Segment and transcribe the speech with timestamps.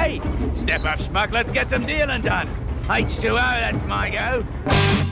[0.00, 0.18] Hey,
[0.56, 1.30] step up, Schmuck.
[1.30, 2.48] Let's get some dealing done.
[2.84, 5.06] H2O, that's my go.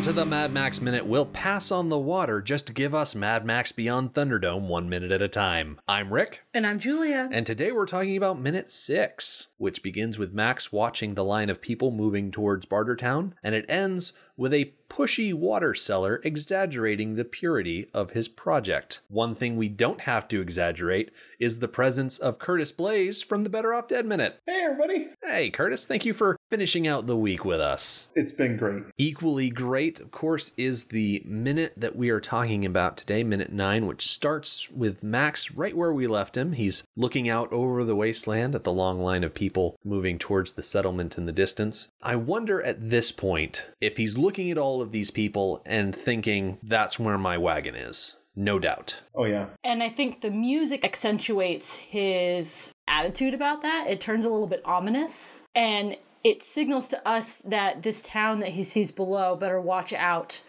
[0.00, 1.04] Welcome to the Mad Max Minute.
[1.04, 5.12] We'll pass on the water just to give us Mad Max Beyond Thunderdome one minute
[5.12, 5.78] at a time.
[5.86, 7.28] I'm Rick, And I'm Julia.
[7.30, 11.60] and today we're talking about minute six, which begins with Max watching the line of
[11.60, 17.88] people moving towards Bartertown, and it ends with a pushy water seller exaggerating the purity
[17.94, 19.00] of his project.
[19.08, 23.50] One thing we don't have to exaggerate is the presence of Curtis Blaze from the
[23.50, 24.40] Better Off Dead Minute.
[24.46, 25.08] Hey, everybody.
[25.22, 28.08] Hey, Curtis, thank you for finishing out the week with us.
[28.16, 28.82] It's been great.
[28.98, 33.86] Equally great, of course, is the minute that we are talking about today, minute nine,
[33.86, 36.52] which starts with Max right where we left him.
[36.52, 40.62] He's looking out over the wasteland at the long line of people moving towards the
[40.62, 41.92] settlement in the distance.
[42.02, 46.58] I wonder at this point if he's looking at all of these people and thinking,
[46.62, 48.16] that's where my wagon is.
[48.36, 49.02] No doubt.
[49.14, 49.46] Oh, yeah.
[49.64, 53.86] And I think the music accentuates his attitude about that.
[53.88, 55.42] It turns a little bit ominous.
[55.54, 60.40] And it signals to us that this town that he sees below better watch out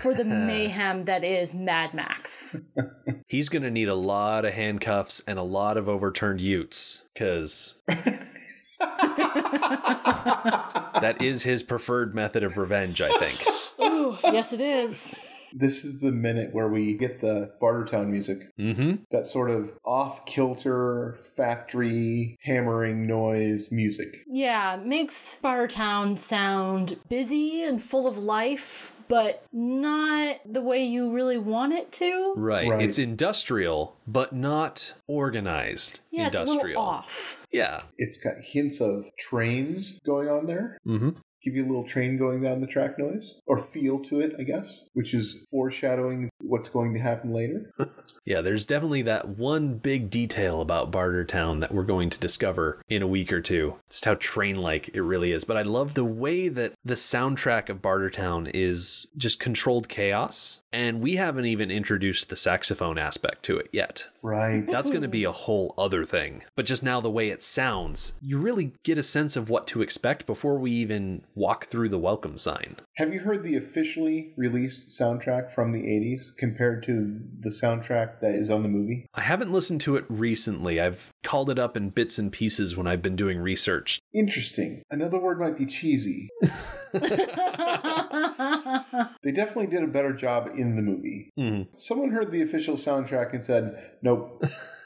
[0.00, 2.56] for the mayhem that is Mad Max.
[3.26, 7.74] He's going to need a lot of handcuffs and a lot of overturned utes, because
[11.00, 13.44] that is his preferred method of revenge, I think.
[13.80, 15.14] Ooh, yes, it is.
[15.52, 18.56] This is the minute where we get the Bartertown music.
[18.58, 18.96] Mm-hmm.
[19.10, 24.18] That sort of off kilter, factory, hammering noise music.
[24.26, 31.38] Yeah, makes Bartertown sound busy and full of life, but not the way you really
[31.38, 32.34] want it to.
[32.36, 32.68] Right.
[32.68, 32.82] Right.
[32.82, 36.66] It's industrial, but not organized Yeah, it's a industrial.
[36.68, 37.46] little off.
[37.50, 37.80] Yeah.
[37.96, 40.78] It's got hints of trains going on there.
[40.86, 41.10] Mm-hmm.
[41.48, 44.42] Give you a little train going down the track noise, or feel to it, I
[44.42, 47.72] guess, which is foreshadowing what's going to happen later.
[48.28, 53.00] Yeah, there's definitely that one big detail about Bartertown that we're going to discover in
[53.00, 53.76] a week or two.
[53.88, 55.46] Just how train like it really is.
[55.46, 60.60] But I love the way that the soundtrack of Bartertown is just controlled chaos.
[60.70, 64.08] And we haven't even introduced the saxophone aspect to it yet.
[64.20, 64.66] Right.
[64.66, 66.42] That's going to be a whole other thing.
[66.54, 69.80] But just now, the way it sounds, you really get a sense of what to
[69.80, 72.76] expect before we even walk through the welcome sign.
[72.98, 78.34] Have you heard the officially released soundtrack from the 80s compared to the soundtrack that
[78.34, 79.06] is on the movie?
[79.14, 80.80] I haven't listened to it recently.
[80.80, 84.00] I've called it up in bits and pieces when I've been doing research.
[84.12, 84.82] Interesting.
[84.90, 86.28] Another word might be cheesy.
[89.22, 91.30] They definitely did a better job in the movie.
[91.38, 91.68] Mhm.
[91.76, 94.42] Someone heard the official soundtrack and said, nope,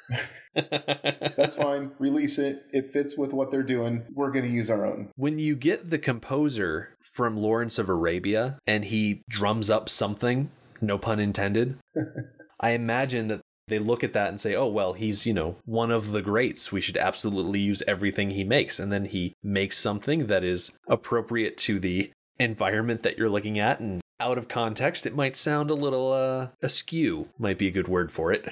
[0.55, 1.93] that's fine.
[1.99, 2.65] Release it.
[2.73, 4.05] It fits with what they're doing.
[4.15, 5.11] We're going to use our own.
[5.17, 10.99] when you get the composer from Lawrence of Arabia and he drums up something, no
[10.99, 11.79] pun intended,
[12.61, 15.91] I imagine that they look at that and say, oh, well, he's, you know, one
[15.91, 16.73] of the greats.
[16.73, 18.79] We should absolutely use everything he makes.
[18.79, 23.81] And then he makes something that is appropriate to the environment that you're looking at.
[23.81, 27.89] And out of context, it might sound a little uh, askew, might be a good
[27.89, 28.49] word for it.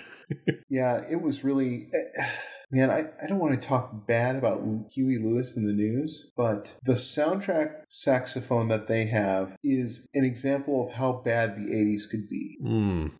[0.69, 1.89] Yeah, it was really.
[2.19, 2.27] eh,
[2.73, 6.73] Man, I, I don't want to talk bad about Huey Lewis and the News, but
[6.85, 12.29] the soundtrack saxophone that they have is an example of how bad the 80s could
[12.29, 12.59] be.
[12.63, 13.07] Hmm.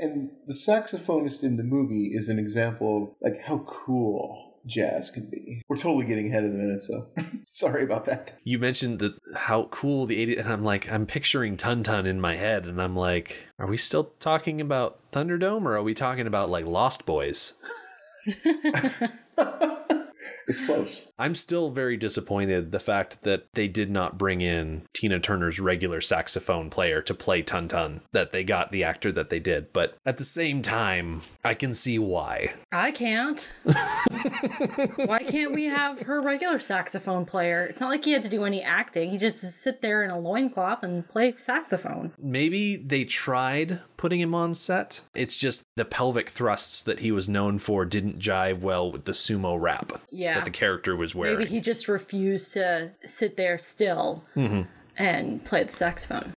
[0.00, 5.26] And the saxophonist in the movie is an example of like how cool jazz can
[5.30, 5.62] be.
[5.68, 7.06] We're totally getting ahead of the minute, so
[7.50, 8.32] sorry about that.
[8.44, 12.20] you mentioned that how cool the 80s and i'm like i'm picturing tun tun in
[12.20, 16.26] my head and i'm like are we still talking about thunderdome or are we talking
[16.26, 17.54] about like lost boys
[20.50, 21.06] It's close.
[21.18, 26.00] i'm still very disappointed the fact that they did not bring in tina turner's regular
[26.00, 29.96] saxophone player to play tun tun that they got the actor that they did but
[30.04, 33.50] at the same time i can see why I can't.
[34.96, 37.64] Why can't we have her regular saxophone player?
[37.66, 39.10] It's not like he had to do any acting.
[39.10, 42.12] He just sit there in a loincloth and play saxophone.
[42.18, 47.28] maybe they tried putting him on set it's just the pelvic thrusts that he was
[47.28, 50.36] known for didn't jive well with the sumo wrap Yeah.
[50.36, 54.62] that the character was wearing Maybe he just refused to sit there still mm-hmm.
[54.96, 56.32] and play the saxophone.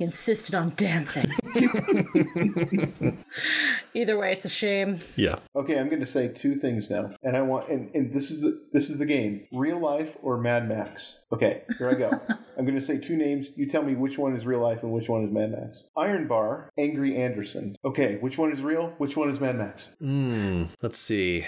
[0.00, 1.30] He insisted on dancing.
[3.92, 5.00] Either way, it's a shame.
[5.14, 5.40] Yeah.
[5.54, 8.40] Okay, I'm going to say two things now, and I want and, and this is
[8.40, 11.16] the this is the game: real life or Mad Max.
[11.34, 12.18] Okay, here I go.
[12.58, 13.48] I'm going to say two names.
[13.56, 15.84] You tell me which one is real life and which one is Mad Max.
[15.98, 17.76] Iron Bar, Angry Anderson.
[17.84, 18.94] Okay, which one is real?
[18.96, 19.90] Which one is Mad Max?
[20.00, 21.44] Mm, let's see.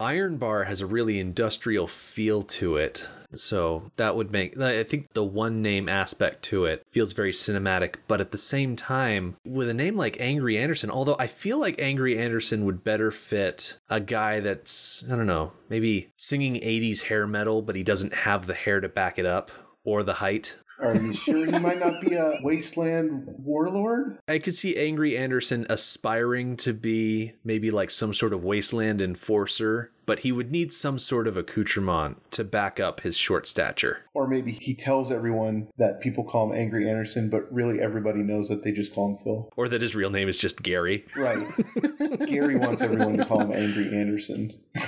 [0.00, 3.08] Iron Bar has a really industrial feel to it.
[3.34, 7.94] So that would make, I think the one name aspect to it feels very cinematic,
[8.06, 11.80] but at the same time, with a name like Angry Anderson, although I feel like
[11.80, 17.26] Angry Anderson would better fit a guy that's, I don't know, maybe singing 80s hair
[17.26, 19.50] metal, but he doesn't have the hair to back it up
[19.84, 20.56] or the height.
[20.80, 24.18] Are you sure he might not be a wasteland warlord?
[24.28, 29.92] I could see Angry Anderson aspiring to be maybe like some sort of wasteland enforcer,
[30.06, 34.00] but he would need some sort of accoutrement to back up his short stature.
[34.14, 38.48] Or maybe he tells everyone that people call him Angry Anderson, but really everybody knows
[38.48, 39.48] that they just call him Phil.
[39.56, 41.04] Or that his real name is just Gary.
[41.16, 41.46] Right.
[42.28, 44.58] Gary wants everyone to call him Angry Anderson.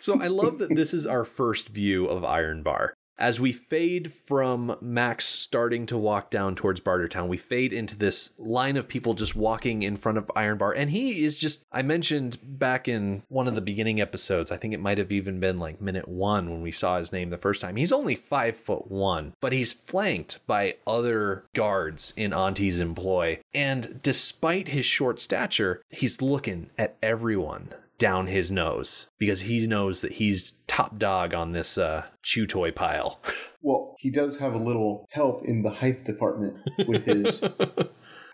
[0.00, 2.94] So I love that this is our first view of Iron Bar.
[3.18, 8.30] As we fade from Max starting to walk down towards Bartertown, we fade into this
[8.38, 10.72] line of people just walking in front of Iron Bar.
[10.72, 14.72] And he is just, I mentioned back in one of the beginning episodes, I think
[14.72, 17.60] it might have even been like minute one when we saw his name the first
[17.60, 17.74] time.
[17.74, 23.40] He's only five foot one, but he's flanked by other guards in Auntie's employ.
[23.52, 30.00] And despite his short stature, he's looking at everyone down his nose because he knows
[30.00, 33.20] that he's top dog on this uh, chew toy pile.
[33.60, 37.42] Well, he does have a little help in the height department with his.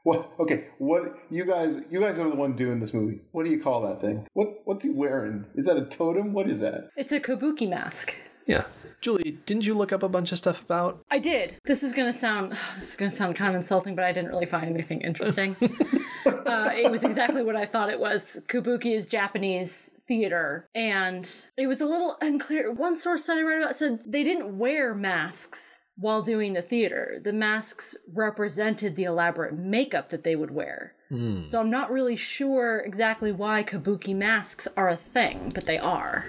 [0.03, 0.33] What?
[0.39, 0.67] Okay.
[0.77, 1.77] What you guys?
[1.91, 3.21] You guys are the one doing this movie.
[3.33, 4.27] What do you call that thing?
[4.35, 4.49] What?
[4.67, 5.47] What's he wearing?
[5.55, 6.35] Is that a totem?
[6.35, 6.91] What is that?
[6.95, 8.15] It's a kabuki mask.
[8.47, 8.65] yeah.
[9.01, 11.03] Julie, didn't you look up a bunch of stuff about?
[11.11, 11.57] I did.
[11.65, 14.45] This is gonna sound this is gonna sound kind of insulting, but I didn't really
[14.45, 15.57] find anything interesting.
[16.47, 18.41] uh, it was exactly what I thought it was.
[18.47, 22.71] Kabuki is Japanese theater, and it was a little unclear.
[22.73, 27.21] One source that I read about said they didn't wear masks while doing the theater.
[27.23, 30.95] The masks represented the elaborate makeup that they would wear.
[31.47, 36.27] So I'm not really sure exactly why kabuki masks are a thing, but they are.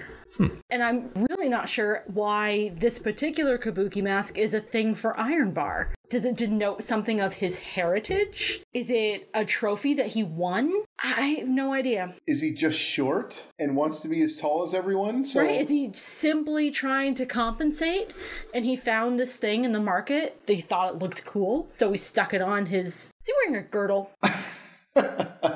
[0.70, 5.52] And I'm really not sure why this particular kabuki mask is a thing for Iron
[5.52, 5.92] Bar.
[6.08, 8.62] Does it denote something of his heritage?
[8.72, 10.72] Is it a trophy that he won?
[11.02, 12.14] I have no idea.
[12.26, 15.24] Is he just short and wants to be as tall as everyone?
[15.24, 15.60] So Right?
[15.60, 18.12] Is he simply trying to compensate?
[18.54, 20.40] And he found this thing in the market.
[20.46, 22.86] They thought it looked cool, so he stuck it on his.
[22.86, 24.12] Is he wearing a girdle?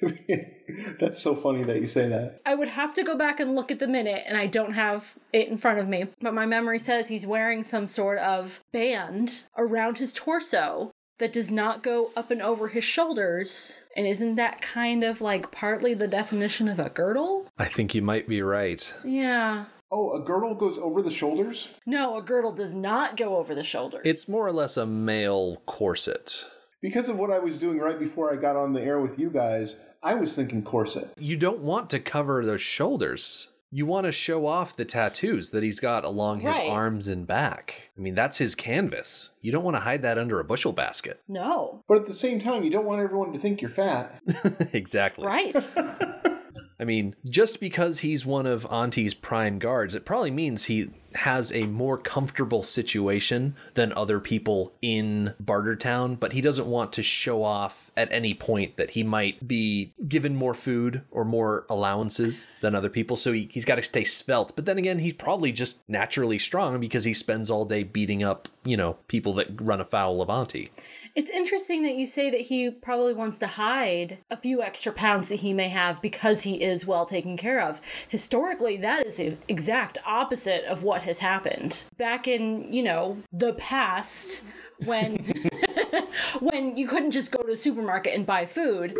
[1.00, 2.40] That's so funny that you say that.
[2.46, 5.18] I would have to go back and look at the minute, and I don't have
[5.32, 6.06] it in front of me.
[6.20, 11.50] But my memory says he's wearing some sort of band around his torso that does
[11.50, 13.84] not go up and over his shoulders.
[13.96, 17.46] And isn't that kind of like partly the definition of a girdle?
[17.58, 18.92] I think you might be right.
[19.04, 19.66] Yeah.
[19.92, 21.68] Oh, a girdle goes over the shoulders?
[21.84, 24.02] No, a girdle does not go over the shoulders.
[24.04, 26.46] It's more or less a male corset.
[26.80, 29.28] Because of what I was doing right before I got on the air with you
[29.30, 31.12] guys, I was thinking corset.
[31.18, 33.48] You don't want to cover those shoulders.
[33.72, 36.68] You want to show off the tattoos that he's got along his Right.
[36.68, 37.90] arms and back.
[37.96, 39.30] I mean, that's his canvas.
[39.42, 41.20] You don't want to hide that under a bushel basket.
[41.28, 41.84] No.
[41.86, 44.20] But at the same time, you don't want everyone to think you're fat.
[44.72, 45.24] exactly.
[45.26, 45.54] Right.
[46.80, 51.52] I mean, just because he's one of Auntie's prime guards, it probably means he has
[51.52, 57.42] a more comfortable situation than other people in Bartertown, but he doesn't want to show
[57.42, 62.74] off at any point that he might be given more food or more allowances than
[62.74, 63.16] other people.
[63.16, 64.54] So he, he's got to stay svelte.
[64.54, 68.48] But then again, he's probably just naturally strong because he spends all day beating up,
[68.64, 70.70] you know, people that run afoul of Auntie.
[71.16, 75.28] It's interesting that you say that he probably wants to hide a few extra pounds
[75.28, 77.80] that he may have because he is well taken care of.
[78.08, 81.82] Historically, that is the exact opposite of what has happened.
[81.96, 84.42] Back in, you know, the past,
[84.84, 85.16] when
[86.40, 88.96] when you couldn't just go to a supermarket and buy food,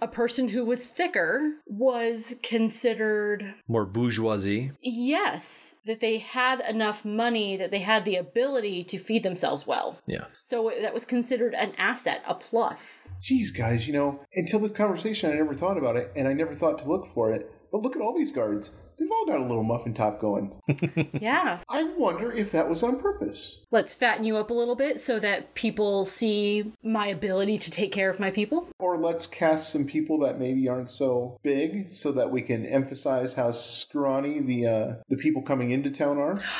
[0.00, 4.72] a person who was thicker was considered More bourgeoisie.
[4.80, 9.98] yes, that they had enough money that they had the ability to feed themselves well.
[10.06, 10.24] Yeah.
[10.40, 13.14] So that was considered an asset, a plus.
[13.22, 16.54] Geez, guys, you know, until this conversation, I never thought about it, and I never
[16.54, 17.50] thought to look for it.
[17.70, 18.70] But look at all these guards.
[18.98, 20.52] They've all got a little muffin top going.
[21.20, 21.58] Yeah.
[21.68, 23.58] I wonder if that was on purpose.
[23.70, 27.92] Let's fatten you up a little bit so that people see my ability to take
[27.92, 28.68] care of my people.
[28.78, 33.34] Or let's cast some people that maybe aren't so big so that we can emphasize
[33.34, 36.40] how scrawny the uh, the people coming into town are.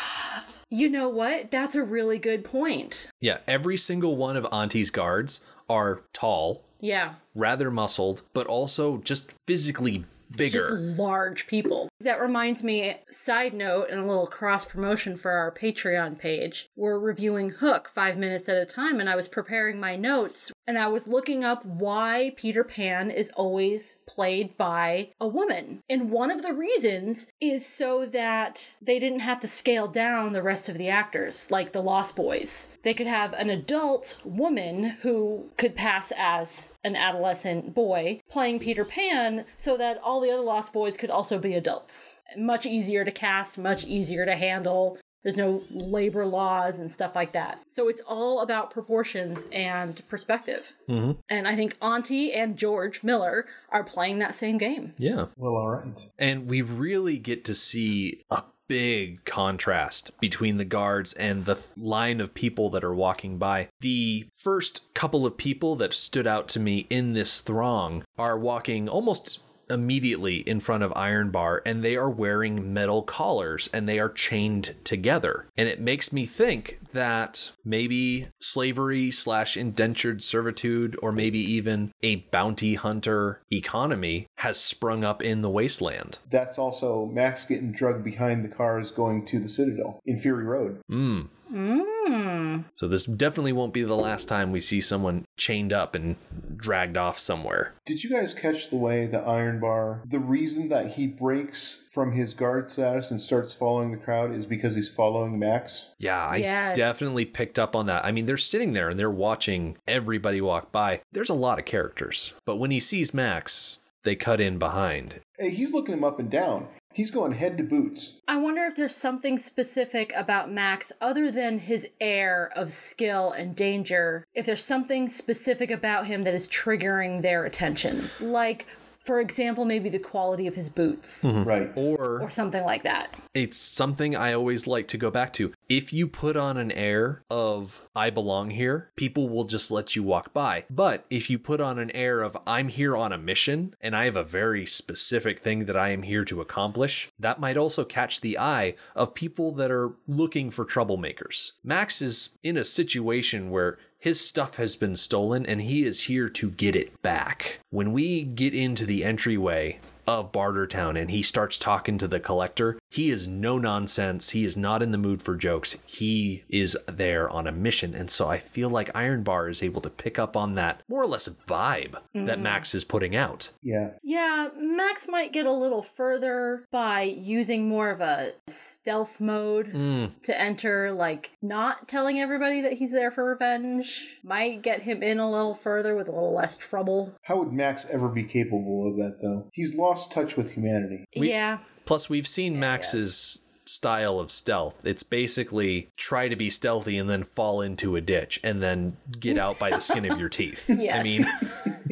[0.74, 1.50] You know what?
[1.50, 3.10] That's a really good point.
[3.20, 7.16] Yeah, every single one of Auntie's guards are tall, Yeah.
[7.34, 10.78] rather muscled, but also just physically bigger.
[10.78, 11.88] Large people.
[12.00, 16.68] That reminds me, side note, and a little cross promotion for our Patreon page.
[16.76, 20.78] We're reviewing Hook five minutes at a time, and I was preparing my notes and
[20.78, 25.80] I was looking up why Peter Pan is always played by a woman.
[25.88, 30.42] And one of the reasons is so that they didn't have to scale down the
[30.42, 32.76] rest of the actors, like the Lost Boys.
[32.82, 38.84] They could have an adult woman who could pass as an adolescent boy playing Peter
[38.84, 42.16] Pan so that all the other Lost Boys could also be adults.
[42.36, 44.98] Much easier to cast, much easier to handle.
[45.22, 47.60] There's no labor laws and stuff like that.
[47.68, 50.72] So it's all about proportions and perspective.
[50.88, 51.18] Mhm.
[51.28, 54.94] And I think Auntie and George Miller are playing that same game.
[54.98, 55.26] Yeah.
[55.36, 55.94] Well, all right.
[56.18, 61.66] And we really get to see a big contrast between the guards and the th-
[61.76, 63.68] line of people that are walking by.
[63.80, 68.88] The first couple of people that stood out to me in this throng are walking
[68.88, 69.40] almost
[69.72, 74.08] immediately in front of Iron Bar and they are wearing metal collars and they are
[74.08, 75.46] chained together.
[75.56, 82.16] And it makes me think that maybe slavery slash indentured servitude or maybe even a
[82.16, 86.18] bounty hunter economy has sprung up in the wasteland.
[86.30, 90.80] That's also Max getting drugged behind the cars going to the Citadel in Fury Road.
[90.90, 91.28] Mm.
[91.52, 92.64] Mmm.
[92.74, 96.16] So this definitely won't be the last time we see someone chained up and
[96.56, 97.74] dragged off somewhere.
[97.86, 102.12] Did you guys catch the way the Iron Bar, the reason that he breaks from
[102.12, 105.86] his guard status and starts following the crowd is because he's following Max?
[105.98, 106.76] Yeah, I Yes.
[106.76, 108.04] definitely picked up on that.
[108.04, 111.00] I mean, they're sitting there and they're watching everybody walk by.
[111.12, 112.32] There's a lot of characters.
[112.44, 115.20] But when he sees Max, they cut in behind.
[115.38, 116.68] Hey, he's looking him up and down.
[116.94, 118.20] He's going head to boots.
[118.28, 123.56] I wonder if there's something specific about Max other than his air of skill and
[123.56, 124.26] danger.
[124.34, 128.10] If there's something specific about him that is triggering their attention.
[128.20, 128.66] Like,
[129.04, 131.42] for example, maybe the quality of his boots mm-hmm.
[131.44, 131.72] Right.
[131.74, 133.14] Or or something like that.
[133.34, 135.52] it's something I always like to go back to.
[135.68, 140.02] If you put on an air of I belong here, people will just let you
[140.02, 140.64] walk by.
[140.70, 144.04] But if you put on an air of I'm here on a mission and I
[144.04, 148.20] have a very specific thing that I am here to accomplish, that might also catch
[148.20, 151.52] the eye of people that are looking for troublemakers.
[151.64, 156.28] Max is in a situation where his stuff has been stolen and he is here
[156.28, 157.60] to get it back.
[157.70, 159.78] When we get into the entryway
[160.08, 164.30] of Bartertown and he starts talking to the collector, he is no nonsense.
[164.30, 165.76] He is not in the mood for jokes.
[165.86, 167.94] He is there on a mission.
[167.94, 171.02] And so I feel like Iron Bar is able to pick up on that more
[171.02, 173.50] or less vibe that Max is putting out.
[173.62, 173.90] Yeah.
[174.02, 180.10] Yeah, Max might get a little further by using more of a stealth mode Mm,
[180.24, 184.16] to enter, like not telling everybody that he's there for revenge.
[184.22, 187.14] Might get him in a little further with a little less trouble.
[187.22, 189.48] How would Max ever be capable of that, though?
[189.52, 191.04] He's lost touch with humanity.
[191.16, 191.58] We- yeah.
[191.84, 194.84] Plus, we've seen Max's style of stealth.
[194.84, 199.38] It's basically try to be stealthy and then fall into a ditch and then get
[199.38, 200.68] out by the skin of your teeth.
[200.68, 201.26] I mean,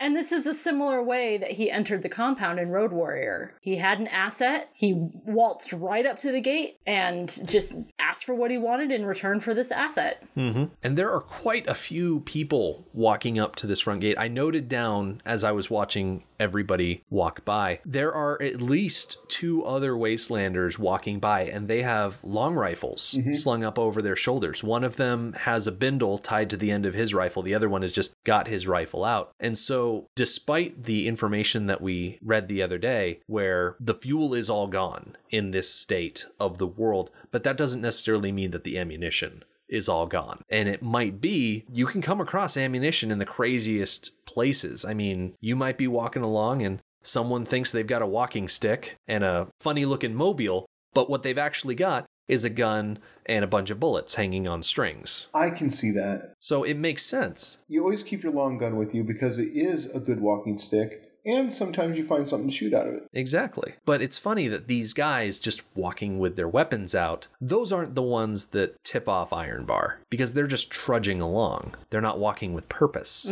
[0.00, 3.54] And this is a similar way that he entered the compound in Road Warrior.
[3.60, 7.76] He had an asset, he waltzed right up to the gate and just
[8.10, 10.24] asked for what he wanted in return for this asset.
[10.36, 10.64] Mm-hmm.
[10.82, 14.18] And there are quite a few people walking up to this front gate.
[14.18, 19.62] I noted down as I was watching everybody walk by, there are at least two
[19.64, 23.32] other Wastelanders walking by, and they have long rifles mm-hmm.
[23.32, 24.64] slung up over their shoulders.
[24.64, 27.68] One of them has a bindle tied to the end of his rifle, the other
[27.68, 29.32] one is just got his rifle out.
[29.40, 34.50] And so, despite the information that we read the other day, where the fuel is
[34.50, 38.78] all gone in this state of the world, but that doesn't necessarily mean that the
[38.78, 40.42] ammunition is all gone.
[40.48, 44.84] And it might be you can come across ammunition in the craziest places.
[44.84, 48.96] I mean, you might be walking along and someone thinks they've got a walking stick
[49.06, 52.98] and a funny looking mobile, but what they've actually got is a gun
[53.30, 55.28] and a bunch of bullets hanging on strings.
[55.32, 56.34] I can see that.
[56.40, 57.58] So it makes sense.
[57.68, 61.04] You always keep your long gun with you because it is a good walking stick,
[61.24, 63.02] and sometimes you find something to shoot out of it.
[63.12, 63.74] Exactly.
[63.84, 68.02] But it's funny that these guys just walking with their weapons out, those aren't the
[68.02, 71.74] ones that tip off Iron Bar because they're just trudging along.
[71.90, 73.30] They're not walking with purpose.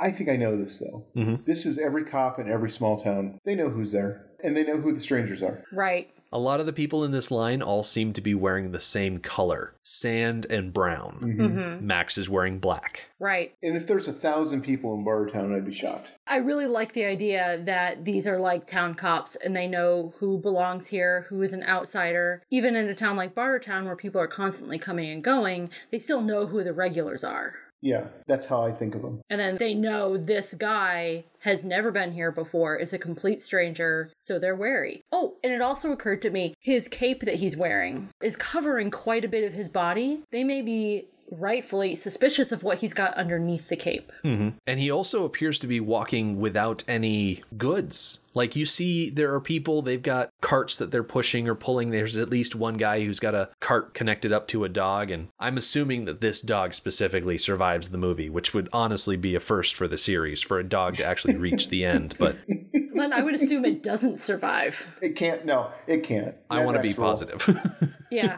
[0.00, 1.04] I think I know this, though.
[1.16, 1.44] Mhm.
[1.44, 3.38] This is every cop in every small town.
[3.44, 5.64] They know who's there, and they know who the strangers are.
[5.72, 6.10] Right.
[6.30, 9.18] A lot of the people in this line all seem to be wearing the same
[9.18, 11.18] color sand and brown.
[11.22, 11.86] Mm-hmm.
[11.86, 13.06] Max is wearing black.
[13.18, 13.54] Right.
[13.62, 16.08] And if there's a thousand people in Bartertown, I'd be shocked.
[16.26, 20.38] I really like the idea that these are like town cops and they know who
[20.38, 22.42] belongs here, who is an outsider.
[22.50, 26.20] Even in a town like Bartertown where people are constantly coming and going, they still
[26.20, 27.54] know who the regulars are.
[27.80, 29.20] Yeah, that's how I think of them.
[29.30, 34.10] And then they know this guy has never been here before, is a complete stranger,
[34.18, 35.02] so they're wary.
[35.12, 39.24] Oh, and it also occurred to me his cape that he's wearing is covering quite
[39.24, 40.22] a bit of his body.
[40.30, 44.12] They may be rightfully suspicious of what he's got underneath the cape.
[44.24, 44.50] Mm-hmm.
[44.66, 48.20] And he also appears to be walking without any goods.
[48.34, 51.90] Like you see, there are people, they've got carts that they're pushing or pulling.
[51.90, 55.10] There's at least one guy who's got a cart connected up to a dog.
[55.10, 59.40] And I'm assuming that this dog specifically survives the movie, which would honestly be a
[59.40, 62.14] first for the series for a dog to actually reach the end.
[62.18, 62.36] But
[62.98, 64.86] Then I would assume it doesn't survive.
[65.00, 65.44] It can't.
[65.44, 66.34] No, it can't.
[66.50, 67.06] I want to be rule.
[67.06, 67.94] positive.
[68.10, 68.36] Yeah.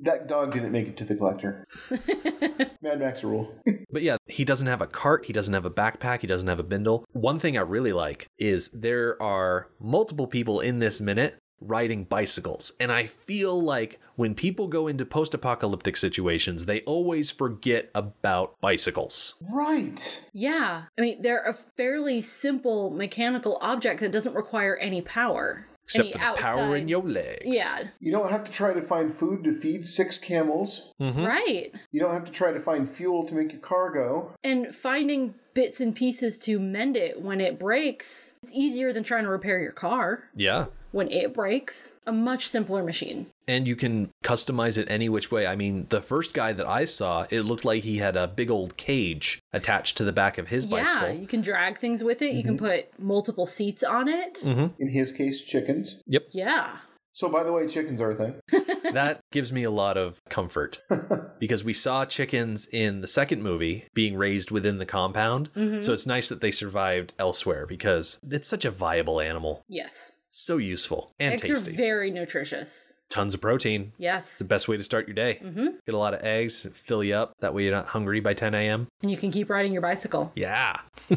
[0.00, 1.66] That dog didn't make it to the collector.
[2.82, 3.54] Mad Max rule.
[3.90, 6.60] But yeah, he doesn't have a cart, he doesn't have a backpack, he doesn't have
[6.60, 7.06] a bindle.
[7.12, 12.72] One thing I really like is there are multiple people in this minute riding bicycles.
[12.78, 18.58] And I feel like when people go into post apocalyptic situations, they always forget about
[18.60, 19.36] bicycles.
[19.40, 20.22] Right.
[20.32, 20.84] Yeah.
[20.98, 25.66] I mean, they're a fairly simple mechanical object that doesn't require any power.
[25.84, 27.42] Except Any for the power in your legs.
[27.44, 27.84] Yeah.
[28.00, 30.90] You don't have to try to find food to feed six camels.
[31.00, 31.24] Mm-hmm.
[31.24, 31.72] Right.
[31.92, 34.32] You don't have to try to find fuel to make your car go.
[34.42, 39.22] And finding bits and pieces to mend it when it breaks, it's easier than trying
[39.24, 40.66] to repair your car Yeah.
[40.90, 41.94] when it breaks.
[42.04, 43.26] A much simpler machine.
[43.48, 45.46] And you can customize it any which way.
[45.46, 48.50] I mean, the first guy that I saw, it looked like he had a big
[48.50, 51.14] old cage attached to the back of his Yeah, bicycle.
[51.14, 52.34] you can drag things with it.
[52.34, 52.66] You can mm-hmm.
[52.66, 54.40] put multiple seats on it.
[54.42, 54.82] Mm-hmm.
[54.82, 55.96] In his case, chickens.
[56.06, 56.28] Yep.
[56.32, 56.78] Yeah.
[57.16, 58.34] So, by the way, chickens are a thing.
[58.92, 60.82] that gives me a lot of comfort
[61.40, 65.50] because we saw chickens in the second movie being raised within the compound.
[65.54, 65.80] Mm-hmm.
[65.80, 69.64] So it's nice that they survived elsewhere because it's such a viable animal.
[69.66, 70.16] Yes.
[70.38, 71.70] So useful and Eggs tasty.
[71.72, 72.92] are very nutritious.
[73.08, 73.94] Tons of protein.
[73.96, 74.36] Yes.
[74.38, 75.40] The best way to start your day.
[75.42, 75.66] Mm-hmm.
[75.86, 77.32] Get a lot of eggs, fill you up.
[77.40, 78.86] That way you're not hungry by 10 a.m.
[79.00, 80.32] And you can keep riding your bicycle.
[80.36, 80.80] Yeah.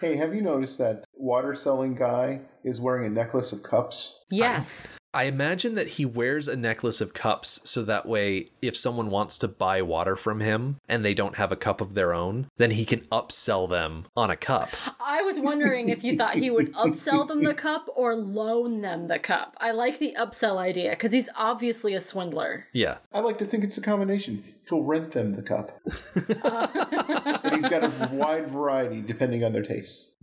[0.00, 4.20] Hey, have you noticed that water selling guy is wearing a necklace of cups?
[4.30, 4.96] Yes.
[5.12, 9.38] I imagine that he wears a necklace of cups so that way, if someone wants
[9.38, 12.72] to buy water from him and they don't have a cup of their own, then
[12.72, 14.68] he can upsell them on a cup.
[15.00, 19.08] I was wondering if you thought he would upsell them the cup or loan them
[19.08, 19.56] the cup.
[19.60, 22.66] I like the upsell idea because he's obviously a swindler.
[22.72, 22.98] Yeah.
[23.12, 24.44] I like to think it's a combination.
[24.68, 25.80] He'll rent them the cup.
[27.44, 30.12] and he's got a wide variety depending on their tastes.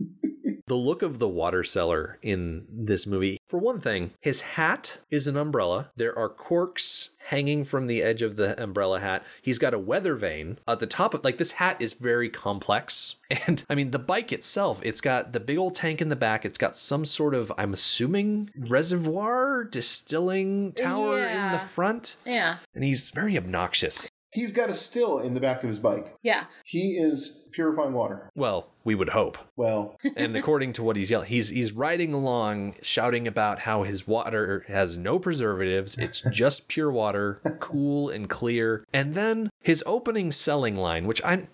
[0.68, 5.28] The look of the water seller in this movie, for one thing, his hat is
[5.28, 5.92] an umbrella.
[5.94, 9.22] There are corks hanging from the edge of the umbrella hat.
[9.42, 13.14] He's got a weather vane at the top of like this hat is very complex.
[13.46, 16.44] And I mean the bike itself, it's got the big old tank in the back.
[16.44, 21.68] It's got some sort of I'm assuming reservoir distilling tower in the Yeah.
[21.68, 22.16] front.
[22.24, 22.56] Yeah.
[22.74, 24.08] And he's very obnoxious.
[24.36, 26.14] He's got a still in the back of his bike.
[26.22, 26.44] Yeah.
[26.66, 28.30] He is purifying water.
[28.34, 29.38] Well, we would hope.
[29.56, 34.06] Well, and according to what he's yelling, he's he's riding along shouting about how his
[34.06, 38.84] water has no preservatives, it's just pure water, cool and clear.
[38.92, 41.48] And then his opening selling line, which I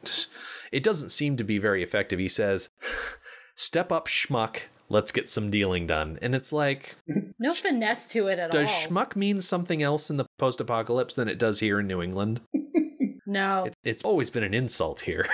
[0.72, 2.18] it doesn't seem to be very effective.
[2.18, 2.68] He says,
[3.54, 6.18] "Step up, schmuck." Let's get some dealing done.
[6.20, 6.96] And it's like,
[7.38, 8.74] No finesse to it at does all.
[8.80, 12.02] Does schmuck mean something else in the post apocalypse than it does here in New
[12.02, 12.42] England?
[13.26, 13.64] no.
[13.64, 15.26] It, it's always been an insult here.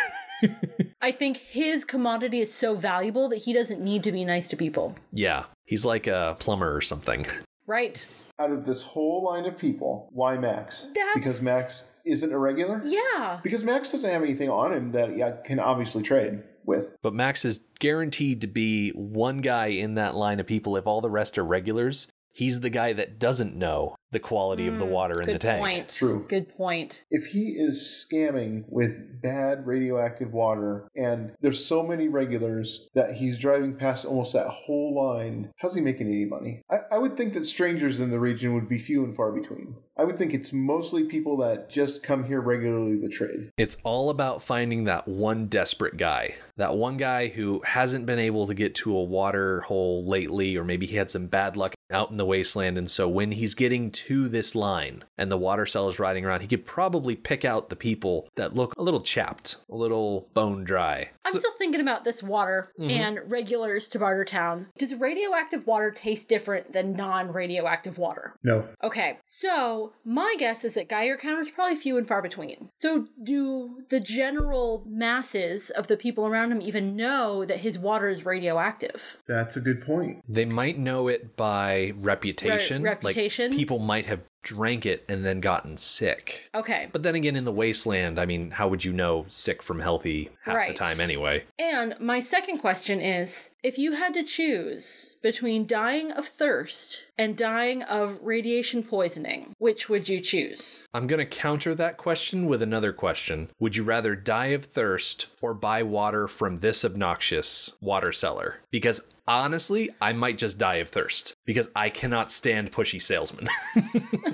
[1.03, 4.57] I think his commodity is so valuable that he doesn't need to be nice to
[4.57, 4.95] people.
[5.13, 7.27] yeah, he's like a plumber or something.
[7.67, 8.07] Right.
[8.39, 10.87] out of this whole line of people, why Max?
[10.95, 12.81] That's- Because Max isn't irregular?
[12.87, 13.41] Yeah.
[13.43, 16.97] Because Max doesn't have anything on him that he can obviously trade with.
[17.03, 20.77] But Max is guaranteed to be one guy in that line of people.
[20.77, 22.07] If all the rest are regulars,
[22.39, 25.61] he's the guy that doesn't know the quality of the hmm, water in the tank.
[25.61, 25.89] point.
[25.89, 26.25] True.
[26.29, 27.03] Good point.
[27.11, 33.39] If he is scamming with bad radioactive water and there's so many regulars that he's
[33.39, 36.63] driving past almost that whole line, how's he making any money?
[36.71, 39.75] I, I would think that strangers in the region would be few and far between.
[39.99, 43.51] I would think it's mostly people that just come here regularly to trade.
[43.59, 46.37] It's all about finding that one desperate guy.
[46.57, 50.63] That one guy who hasn't been able to get to a water hole lately, or
[50.63, 52.77] maybe he had some bad luck out in the wasteland.
[52.79, 56.41] And so when he's getting to this line and the water cell is riding around,
[56.43, 60.65] he could probably pick out the people that look a little chapped, a little bone
[60.65, 61.11] dry.
[61.25, 62.91] I'm still thinking about this water Mm-hmm.
[62.91, 64.67] and regulars to Bartertown.
[64.79, 68.35] Does radioactive water taste different than non radioactive water?
[68.43, 68.69] No.
[68.83, 72.71] Okay, so my guess is that Geiger counters probably few and far between.
[72.77, 78.09] So, do the general masses of the people around him even know that his water
[78.09, 79.19] is radioactive?
[79.27, 80.23] That's a good point.
[80.29, 82.83] They might know it by reputation.
[82.83, 83.51] Re- reputation?
[83.51, 86.49] Like people might have drank it and then gotten sick.
[86.55, 86.89] Okay.
[86.93, 90.31] But then again, in the wasteland, I mean, how would you know sick from healthy
[90.45, 90.69] half Right.
[90.69, 91.45] the time anyway?
[91.59, 97.37] And my second question is if you had to choose between dying of thirst and
[97.37, 100.81] dying of radiation poisoning, which would you choose?
[100.95, 103.51] I'm going to counter that question with another question.
[103.59, 108.57] Would you rather die of thirst or buy water from this obnoxious water seller?
[108.71, 113.49] Because honestly, I might just die of thirst because I cannot stand pushy salesmen.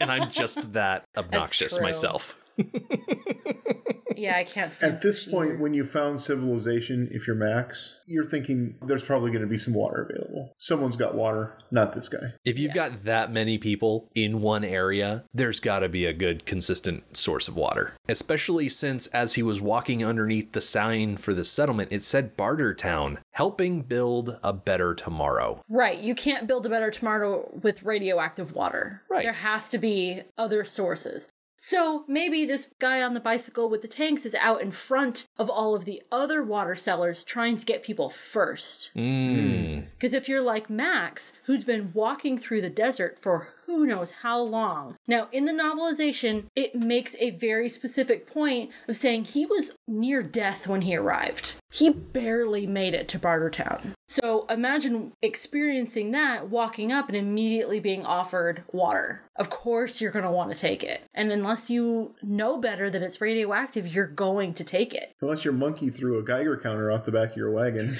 [0.00, 2.36] and I'm just that obnoxious myself.
[4.18, 5.58] Yeah, I can't stand At this point, either.
[5.58, 9.74] when you found civilization, if you're Max, you're thinking there's probably going to be some
[9.74, 10.54] water available.
[10.58, 12.32] Someone's got water, not this guy.
[12.44, 16.46] If you've got that many people in one area, there's got to be a good,
[16.46, 17.94] consistent source of water.
[18.08, 22.74] Especially since, as he was walking underneath the sign for the settlement, it said Barter
[22.74, 25.62] Town, helping build a better tomorrow.
[25.68, 29.02] Right, you can't build a better tomorrow with radioactive water.
[29.08, 29.22] Right.
[29.22, 31.30] There has to be other sources.
[31.58, 35.50] So maybe this guy on the bicycle with the tanks is out in front of
[35.50, 38.90] all of the other water sellers trying to get people first.
[38.94, 39.86] Mm.
[39.92, 44.40] Because if you're like Max, who's been walking through the desert for who knows how
[44.40, 44.96] long.
[45.06, 50.22] Now, in the novelization, it makes a very specific point of saying he was near
[50.22, 51.54] death when he arrived.
[51.70, 53.92] He barely made it to Bartertown.
[54.08, 59.20] So imagine experiencing that, walking up and immediately being offered water.
[59.36, 61.02] Of course, you're going to want to take it.
[61.12, 65.12] And unless you know better that it's radioactive, you're going to take it.
[65.20, 67.98] Unless your monkey threw a Geiger counter off the back of your wagon.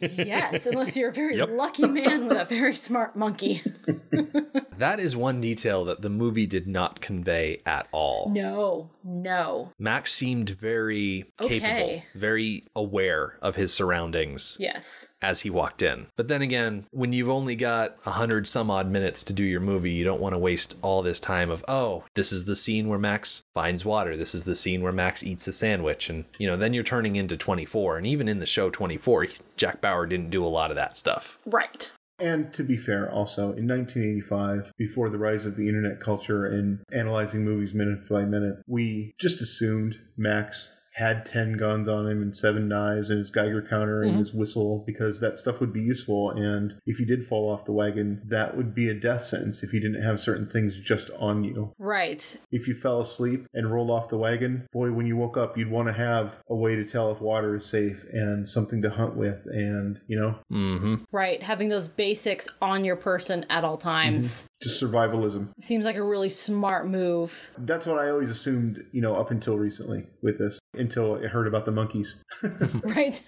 [0.00, 3.62] Yes, unless you're a very lucky man with a very smart monkey.
[4.80, 8.30] That is one detail that the movie did not convey at all.
[8.34, 9.72] No, no.
[9.78, 15.10] Max seemed very capable, very aware of his surroundings Yes.
[15.22, 16.06] as he walked in.
[16.16, 19.60] But then again, when you've only got a hundred some odd minutes to do your
[19.60, 22.88] movie, you don't want to waste all this time of, oh, this is the scene
[22.88, 24.16] where Max finds water.
[24.16, 26.08] This is the scene where Max eats a sandwich.
[26.10, 27.96] And, you know, then you're turning into 24.
[27.98, 31.38] And even in the show 24, Jack Bauer didn't do a lot of that stuff.
[31.46, 31.90] Right.
[32.20, 36.80] And to be fair, also, in 1985, before the rise of the internet culture and
[36.92, 42.34] analyzing movies minute by minute, we just assumed Max had 10 guns on him and
[42.34, 46.32] seven knives and his Geiger counter and his whistle because that stuff would be useful.
[46.32, 49.72] And if he did fall off the wagon, that would be a death sentence if
[49.72, 51.72] you didn't have certain things just on you.
[51.78, 52.36] Right.
[52.50, 55.70] If you fell asleep and rolled off the wagon, boy, when you woke up, you'd
[55.70, 59.16] want to have a way to tell if water is safe and something to hunt
[59.16, 60.96] with and, you know, Mm-hmm.
[61.12, 61.42] Right.
[61.42, 65.48] Having those basics on your person at all times just survivalism.
[65.58, 67.50] seems like a really smart move.
[67.58, 71.46] That's what I always assumed, you know, up until recently with this, until I heard
[71.46, 72.16] about the monkeys.
[72.82, 73.22] Right.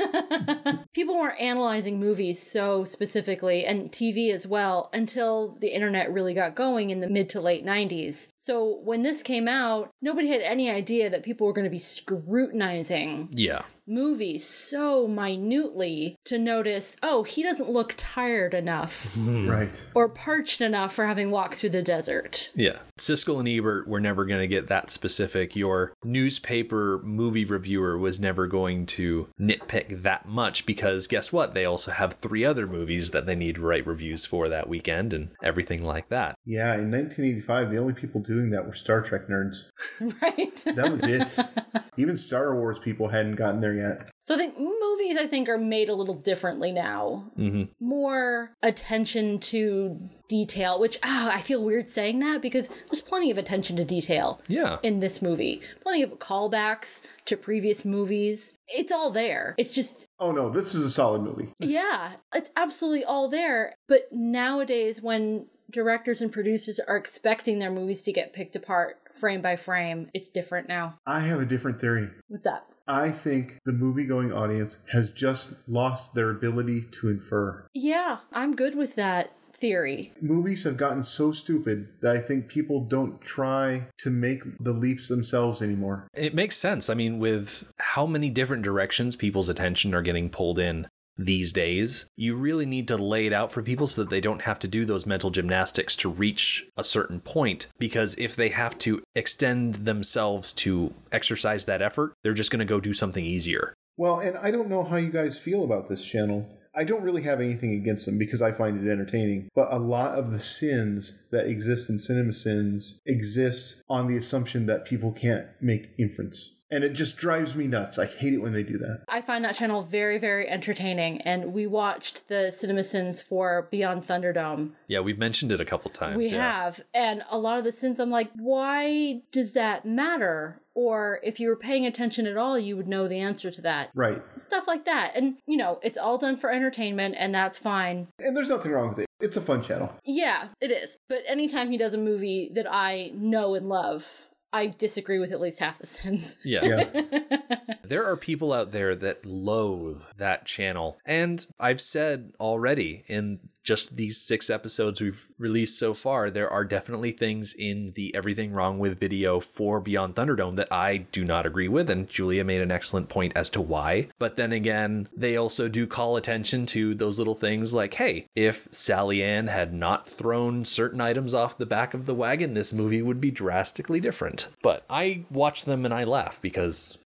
[0.93, 6.55] People weren't analyzing movies so specifically and TV as well until the internet really got
[6.55, 8.31] going in the mid to late 90s.
[8.43, 11.79] So when this came out, nobody had any idea that people were going to be
[11.79, 13.63] scrutinizing Yeah.
[13.87, 19.49] movies so minutely to notice, oh, he doesn't look tired enough mm-hmm.
[19.49, 19.85] Right.
[19.95, 22.51] or parched enough for having walked through the desert.
[22.55, 22.79] Yeah.
[22.99, 25.55] Siskel and Ebert were never going to get that specific.
[25.55, 31.55] Your newspaper movie reviewer was never going to nitpick that much because guess what?
[31.55, 35.13] They also have three other movies that they need to write reviews for that weekend
[35.13, 36.35] and everything like that.
[36.45, 39.57] Yeah, in 1985, the only people doing that were Star Trek nerds.
[40.23, 40.63] right?
[40.77, 41.83] That was it.
[41.99, 44.09] Even Star Wars people hadn't gotten there yet.
[44.23, 47.31] so I think movies, I think, are made a little differently now.
[47.39, 47.65] Mm-hmm.
[47.87, 53.37] More attention to detail, which ah, I feel weird saying that because there's plenty of
[53.37, 54.79] attention to detail Yeah.
[54.83, 55.61] in this movie.
[55.83, 58.57] Plenty of callbacks to previous movies.
[58.69, 59.55] It's all there.
[59.59, 61.53] It's just Oh no, this is a solid movie.
[61.59, 63.75] yeah, it's absolutely all there.
[63.89, 69.43] But nowadays, when directors and producers are expecting their movies to get picked apart frame
[69.43, 70.99] by frame, it's different now.
[71.07, 72.09] I have a different theory.
[72.29, 72.69] What's up?
[72.89, 77.65] I think the movie going audience has just lost their ability to infer.
[77.75, 80.13] Yeah, I'm good with that theory.
[80.21, 85.07] Movies have gotten so stupid that I think people don't try to make the leaps
[85.07, 86.09] themselves anymore.
[86.15, 86.91] It makes sense.
[86.91, 92.07] I mean, with how many different directions people's attention are getting pulled in these days,
[92.17, 94.69] you really need to lay it out for people so that they don't have to
[94.69, 97.67] do those mental gymnastics to reach a certain point.
[97.79, 102.65] Because if they have to extend themselves to exercise that effort, they're just going to
[102.65, 103.75] go do something easier.
[103.97, 106.49] Well, and I don't know how you guys feel about this channel.
[106.75, 109.49] I don't really have anything against them because I find it entertaining.
[109.55, 114.65] But a lot of the sins that exist in Cinema Sins exist on the assumption
[114.67, 116.49] that people can't make inference.
[116.73, 117.99] And it just drives me nuts.
[117.99, 119.03] I hate it when they do that.
[119.07, 121.21] I find that channel very, very entertaining.
[121.21, 124.71] And we watched the CinemaSins for Beyond Thunderdome.
[124.89, 126.17] Yeah, we've mentioned it a couple times.
[126.17, 126.63] We yeah.
[126.63, 126.81] have.
[126.95, 130.63] And a lot of the sins, I'm like, why does that matter?
[130.75, 133.91] Or if you were paying attention at all, you would know the answer to that.
[133.95, 134.23] Right.
[134.37, 135.13] Stuff like that.
[135.15, 138.09] And, you know, it's all done for entertainment, and that's fine.
[138.19, 139.07] And there's nothing wrong with it.
[139.21, 139.93] It's a fun channel.
[140.07, 140.97] Yeah, it is.
[141.09, 145.41] But anytime he does a movie that I know and love, I disagree with at
[145.41, 146.37] least half the sins.
[146.45, 146.65] Yeah.
[146.65, 147.57] Yeah.
[147.85, 150.97] There are people out there that loathe that channel.
[151.05, 156.65] And I've said already in just these six episodes we've released so far, there are
[156.65, 161.47] definitely things in the Everything Wrong with video for Beyond Thunderdome that I do not
[161.47, 161.89] agree with.
[161.89, 164.09] And Julia made an excellent point as to why.
[164.19, 168.69] But then again, they also do call attention to those little things like, hey, if
[168.71, 173.03] Sally Ann had not thrown certain items off the back of the wagon, this movie
[173.03, 174.49] would be drastically different.
[174.63, 176.99] But I watch them and I laugh because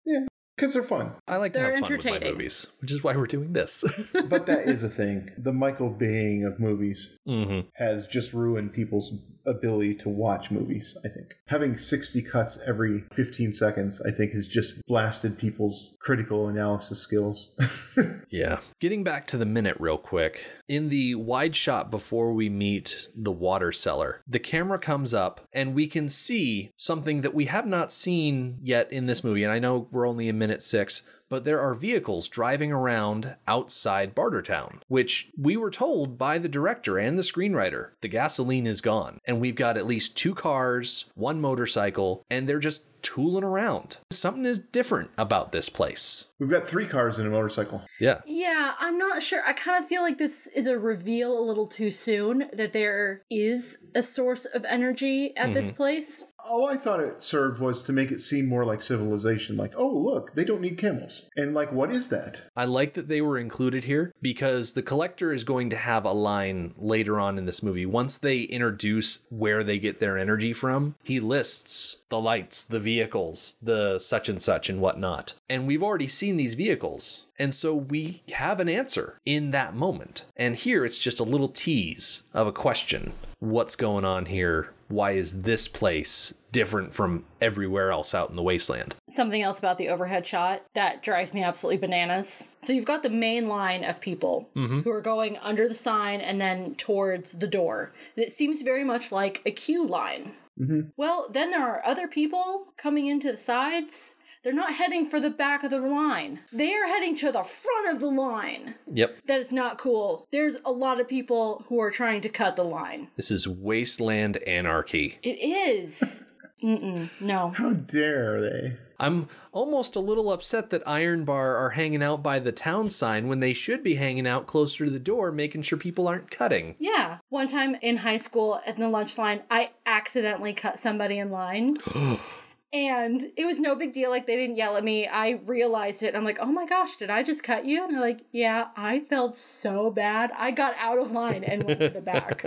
[0.57, 1.11] Because they're fun.
[1.27, 2.33] I like to They're have fun with my entertaining.
[2.33, 3.85] movies, which is why we're doing this.
[4.27, 5.29] But that is a thing.
[5.37, 9.13] The Michael Baying of movies hmm has just ruined people's
[9.45, 11.35] ability to watch movies, I think.
[11.45, 17.49] Having 60 cuts every 15 seconds, I think, has just blasted people's critical analysis skills.
[18.29, 18.59] Yeah.
[18.81, 20.45] Getting back to the minute real quick.
[20.67, 25.73] In the wide shot before we meet the water seller, the camera comes up and
[25.73, 29.43] we can see something that we have not seen yet in this movie.
[29.43, 34.15] And I know we're only in minute six, but there are vehicles driving around outside
[34.15, 39.19] Bartertown, which we were told by the director and the screenwriter the gasoline is gone.
[39.25, 43.97] And we've got at least two cars, one motorcycle, and they're just tooling around.
[44.11, 46.27] Something is different about this place.
[46.39, 47.81] We've got three cars and a motorcycle.
[47.99, 48.21] Yeah.
[48.25, 49.41] Yeah, I'm not sure.
[49.45, 53.23] I kind of feel like this is a reveal a little too soon that there
[53.29, 55.77] is a source of energy at this mm-hmm.
[55.77, 56.25] place.
[56.47, 59.57] All I thought it served was to make it seem more like civilization.
[59.57, 61.23] Like, oh, look, they don't need camels.
[61.35, 62.43] And, like, what is that?
[62.55, 66.13] I like that they were included here because the collector is going to have a
[66.13, 67.85] line later on in this movie.
[67.85, 73.55] Once they introduce where they get their energy from, he lists the lights, the vehicles,
[73.61, 75.33] the such and such and whatnot.
[75.49, 77.27] And we've already seen these vehicles.
[77.37, 80.23] And so we have an answer in that moment.
[80.35, 84.71] And here it's just a little tease of a question What's going on here?
[84.87, 88.95] Why is this place different from everywhere else out in the wasteland?
[89.09, 92.49] Something else about the overhead shot that drives me absolutely bananas.
[92.61, 94.81] So you've got the main line of people mm-hmm.
[94.81, 97.93] who are going under the sign and then towards the door.
[98.15, 100.33] And it seems very much like a queue line.
[100.59, 100.89] Mm-hmm.
[100.97, 104.16] Well, then there are other people coming into the sides.
[104.43, 106.39] They're not heading for the back of the line.
[106.51, 108.75] They are heading to the front of the line.
[108.87, 109.17] Yep.
[109.27, 110.27] That is not cool.
[110.31, 113.09] There's a lot of people who are trying to cut the line.
[113.15, 115.19] This is wasteland anarchy.
[115.23, 116.23] It is.
[116.63, 117.53] Mm-mm, no.
[117.55, 118.77] How dare they?
[118.99, 123.27] I'm almost a little upset that Iron Bar are hanging out by the town sign
[123.27, 126.75] when they should be hanging out closer to the door, making sure people aren't cutting.
[126.79, 127.19] Yeah.
[127.29, 131.77] One time in high school at the lunch line, I accidentally cut somebody in line.
[132.73, 134.09] and it was no big deal.
[134.09, 135.07] Like, they didn't yell at me.
[135.07, 136.15] I realized it.
[136.15, 137.83] I'm like, oh my gosh, did I just cut you?
[137.83, 140.31] And they're like, yeah, I felt so bad.
[140.37, 142.43] I got out of line and went to the back.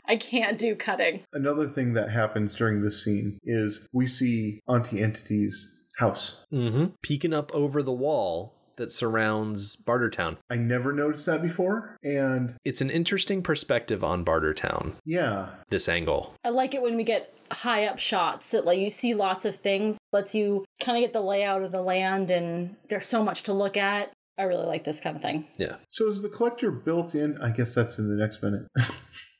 [0.06, 1.24] I can't do cutting.
[1.32, 6.36] Another thing that happens during this scene is we see Auntie Entity's house.
[6.52, 6.86] Mm-hmm.
[7.02, 10.36] Peeking up over the wall that surrounds Bartertown.
[10.50, 11.96] I never noticed that before.
[12.02, 16.34] And It's an interesting perspective on Bartertown, yeah, this angle.
[16.44, 19.56] I like it when we get high up shots that let you see lots of
[19.56, 23.42] things, lets you kind of get the layout of the land, and there's so much
[23.44, 24.12] to look at.
[24.38, 25.46] I really like this kind of thing.
[25.56, 25.76] Yeah.
[25.90, 27.40] So is the collector built in?
[27.40, 28.66] I guess that's in the next minute.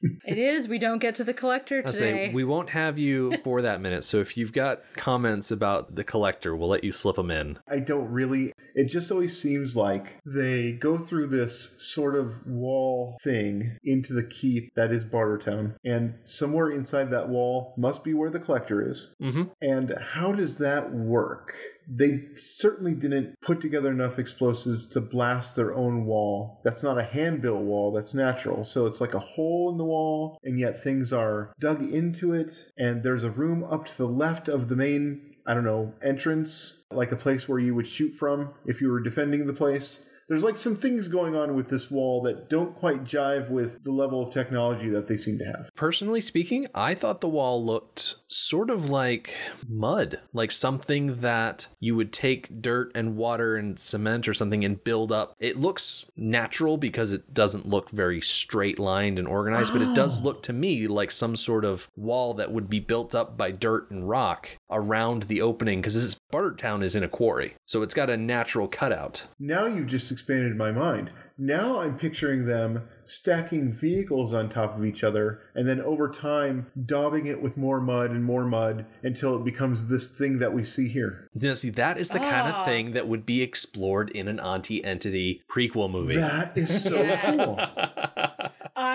[0.02, 0.68] It is.
[0.68, 2.26] We don't get to the collector I today.
[2.26, 4.04] say we won't have you for that minute.
[4.04, 7.58] So if you've got comments about the collector, we'll let you slip them in.
[7.68, 8.52] I don't really.
[8.74, 14.24] It just always seems like they go through this sort of wall thing into the
[14.24, 19.14] keep that is Bartertown, and somewhere inside that wall must be where the collector is.
[19.22, 19.44] Mm-hmm.
[19.62, 21.54] And how does that work?
[21.88, 26.60] They certainly didn't put together enough explosives to blast their own wall.
[26.64, 28.64] That's not a hand built wall, that's natural.
[28.64, 32.72] So it's like a hole in the wall, and yet things are dug into it,
[32.76, 36.84] and there's a room up to the left of the main, I don't know, entrance,
[36.90, 40.04] like a place where you would shoot from if you were defending the place.
[40.28, 43.92] There's like some things going on with this wall that don't quite jive with the
[43.92, 45.70] level of technology that they seem to have.
[45.74, 49.34] Personally speaking, I thought the wall looked sort of like
[49.68, 54.82] mud, like something that you would take dirt and water and cement or something and
[54.82, 55.34] build up.
[55.38, 60.20] It looks natural because it doesn't look very straight lined and organized, but it does
[60.20, 60.24] oh.
[60.24, 63.90] look to me like some sort of wall that would be built up by dirt
[63.90, 67.54] and rock around the opening because this Bartertown is in a quarry.
[67.66, 69.26] So it's got a natural cutout.
[69.38, 71.10] Now you've just expanded my mind.
[71.36, 76.66] Now I'm picturing them stacking vehicles on top of each other and then over time
[76.86, 80.64] daubing it with more mud and more mud until it becomes this thing that we
[80.64, 81.28] see here.
[81.34, 82.60] Now, see, that is the kind Ah.
[82.60, 86.16] of thing that would be explored in an Auntie Entity prequel movie.
[86.16, 87.36] That is so Yes.
[87.36, 87.60] cool.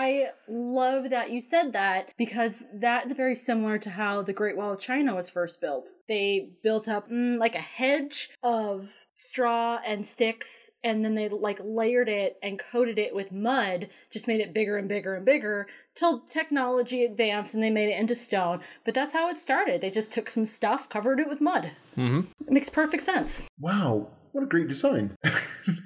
[0.02, 4.72] I love that you said that because that's very similar to how the Great Wall
[4.72, 5.90] of China was first built.
[6.08, 11.60] They built up mm, like a hedge of straw and sticks, and then they like
[11.64, 15.68] layered it and coated it with mud, just made it bigger and bigger and bigger
[15.94, 18.62] till technology advanced and they made it into stone.
[18.84, 19.82] But that's how it started.
[19.82, 21.74] They just took some stuff, covered it with mud.
[21.96, 22.22] Mm-hmm.
[22.48, 23.48] It makes perfect sense.
[23.60, 25.18] Wow, what a great design.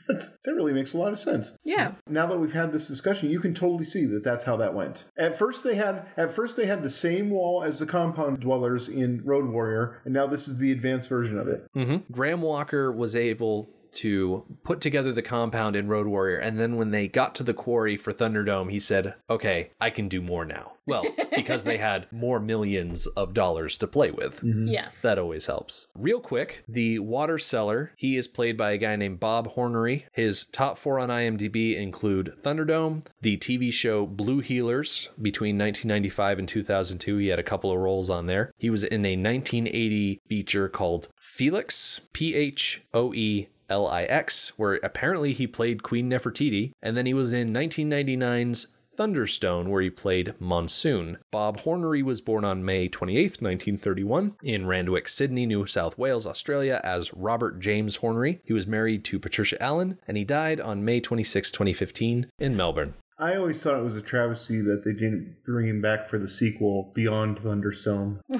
[0.07, 1.57] That's, that really makes a lot of sense.
[1.63, 1.93] Yeah.
[2.07, 5.03] Now that we've had this discussion, you can totally see that that's how that went.
[5.17, 8.87] At first they had at first they had the same wall as the compound dwellers
[8.87, 11.67] in Road Warrior, and now this is the advanced version of it.
[11.73, 16.75] hmm Graham Walker was able to put together the compound in Road Warrior, and then
[16.75, 20.45] when they got to the quarry for Thunderdome, he said, "Okay, I can do more
[20.45, 21.03] now." Well,
[21.35, 24.41] because they had more millions of dollars to play with.
[24.41, 24.67] Mm-hmm.
[24.67, 25.01] Yes.
[25.01, 25.87] That always helps.
[25.95, 30.03] Real quick, the water seller, he is played by a guy named Bob Hornery.
[30.11, 36.47] His top four on IMDb include Thunderdome, the TV show Blue Heelers between 1995 and
[36.47, 37.17] 2002.
[37.17, 38.51] He had a couple of roles on there.
[38.57, 44.53] He was in a 1980 feature called Felix, P H O E L I X,
[44.57, 46.71] where apparently he played Queen Nefertiti.
[46.81, 51.17] And then he was in 1999's Thunderstone, where he played Monsoon.
[51.31, 56.79] Bob Hornery was born on May 28, 1931, in Randwick, Sydney, New South Wales, Australia,
[56.83, 58.39] as Robert James Hornery.
[58.45, 62.93] He was married to Patricia Allen, and he died on May 26, 2015, in Melbourne.
[63.17, 66.27] I always thought it was a travesty that they didn't bring him back for the
[66.27, 68.19] sequel Beyond Thunderstone.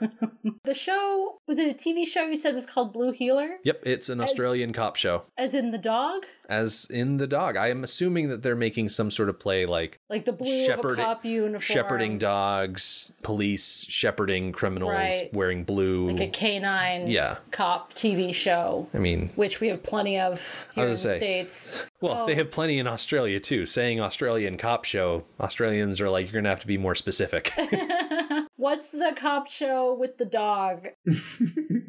[0.64, 3.56] the show was it a TV show you said was called Blue Heeler?
[3.64, 5.22] Yep, it's an Australian cop show.
[5.36, 6.24] As in the dog?
[6.48, 7.56] As in the dog.
[7.56, 10.96] I am assuming that they're making some sort of play like Like the blue Shepherd-
[10.96, 11.60] cop uniform.
[11.60, 15.30] shepherding dogs, police shepherding criminals Right.
[15.32, 16.10] wearing blue.
[16.10, 17.38] Like a canine Yeah.
[17.50, 18.88] cop TV show.
[18.94, 21.16] I mean, Which we have plenty of here in the say.
[21.18, 21.86] States.
[22.00, 22.26] Well, Oh.
[22.26, 23.64] they have plenty in Australia too.
[23.66, 27.52] Saying Australian cop show, Australians are like, you're gonna have to be more specific.
[28.64, 30.88] What's the cop show with the dog?